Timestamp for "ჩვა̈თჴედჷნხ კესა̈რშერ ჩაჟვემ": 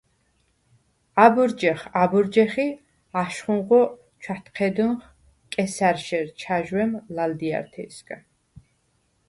4.21-6.91